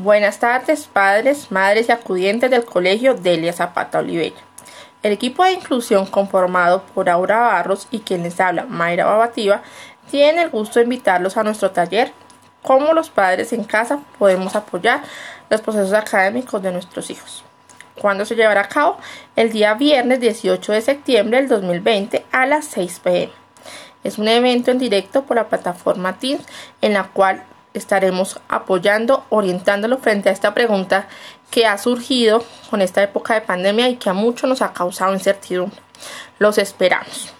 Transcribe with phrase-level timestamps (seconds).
[0.00, 4.40] Buenas tardes, padres, madres y acudientes del Colegio Delia Zapata Olivella.
[5.02, 9.60] El equipo de inclusión conformado por Aura Barros y quien les habla, Mayra Babativa,
[10.08, 12.12] tiene el gusto de invitarlos a nuestro taller
[12.62, 15.02] Cómo los padres en casa podemos apoyar
[15.50, 17.42] los procesos académicos de nuestros hijos.
[18.00, 18.98] ¿Cuándo se llevará a cabo?
[19.34, 23.32] El día viernes 18 de septiembre del 2020 a las 6 pm.
[24.04, 26.46] Es un evento en directo por la plataforma Teams
[26.82, 27.42] en la cual
[27.74, 31.08] estaremos apoyando, orientándolo frente a esta pregunta
[31.50, 35.14] que ha surgido con esta época de pandemia y que a muchos nos ha causado
[35.14, 35.80] incertidumbre.
[36.38, 37.37] Los esperamos.